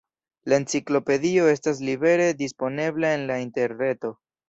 [0.51, 4.17] La enciklopedio estas libere disponebla en la interreto.